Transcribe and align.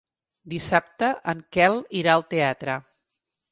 Dissabte 0.53 1.09
en 1.35 1.45
Quel 1.57 1.79
irà 2.01 2.17
al 2.17 2.27
teatre. 2.35 2.81